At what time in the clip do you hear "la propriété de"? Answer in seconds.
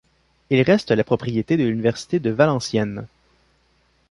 0.89-1.63